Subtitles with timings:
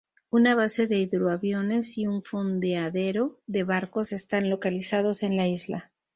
[0.31, 5.91] Una base de hidroaviones y un fondeadero de barcos están localizados en la isla.